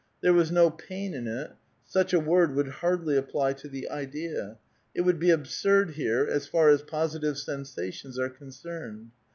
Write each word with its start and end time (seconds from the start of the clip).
There 0.21 0.33
was 0.33 0.51
no 0.51 0.71
pain 0.71 1.13
in 1.13 1.27
it— 1.27 1.51
such 1.85 2.11
a 2.11 2.19
word 2.19 2.55
would 2.55 2.67
hardly 2.69 3.15
apply 3.17 3.53
to 3.53 3.67
the 3.69 3.87
idea; 3.91 4.57
it 4.95 5.01
would 5.01 5.19
be 5.19 5.29
absurd 5.29 5.91
here, 5.91 6.25
as 6.27 6.47
far 6.47 6.69
as 6.69 6.81
positive 6.81 7.37
sensations 7.37 8.17
are 8.17 8.29
concerned. 8.31 9.11